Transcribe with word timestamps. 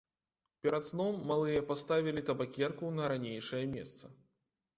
Перад 0.63 0.87
сном 0.87 1.19
малыя 1.31 1.61
паставілі 1.73 2.25
табакерку 2.31 2.91
на 2.97 3.03
ранейшае 3.13 3.61
месца. 3.77 4.05